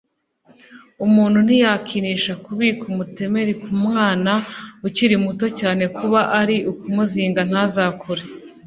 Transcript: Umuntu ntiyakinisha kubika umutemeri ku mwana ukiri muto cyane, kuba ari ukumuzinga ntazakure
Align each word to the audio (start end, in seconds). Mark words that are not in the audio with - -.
Umuntu 1.05 1.37
ntiyakinisha 1.45 2.33
kubika 2.45 2.83
umutemeri 2.91 3.53
ku 3.63 3.69
mwana 3.83 4.31
ukiri 4.87 5.15
muto 5.25 5.45
cyane, 5.59 5.83
kuba 5.97 6.19
ari 6.39 6.57
ukumuzinga 6.71 7.41
ntazakure 7.49 8.23